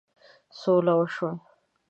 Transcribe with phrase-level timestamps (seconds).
[0.59, 1.31] سوله وشوه.